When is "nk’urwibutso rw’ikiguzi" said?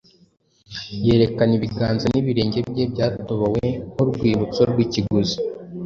3.91-5.37